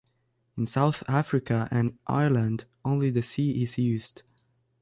[0.57, 4.23] In South Africa and Ireland, only the c is used.